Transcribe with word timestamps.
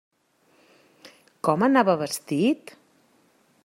Com 1.49 1.67
anava 1.69 1.97
vestit? 2.03 2.79